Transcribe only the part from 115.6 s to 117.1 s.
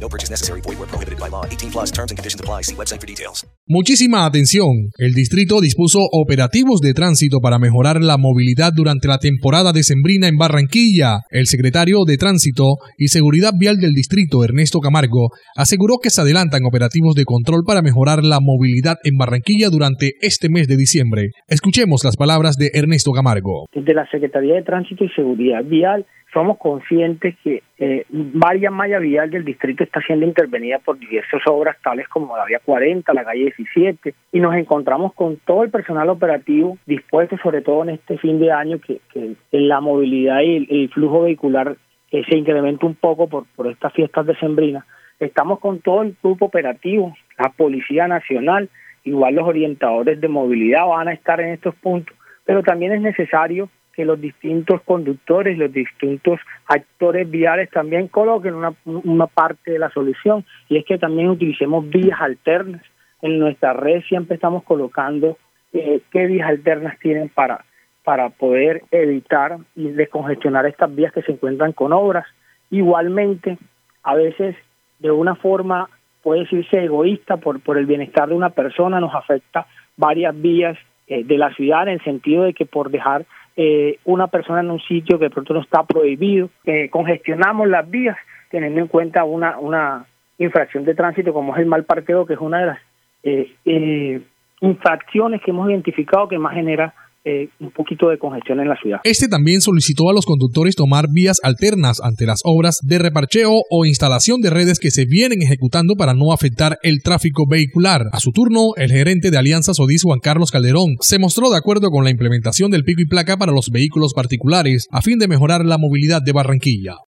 la movilidad de Barranquilla.